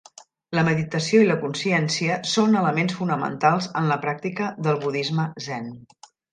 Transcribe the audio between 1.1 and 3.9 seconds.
i la consciència són elements fonamentals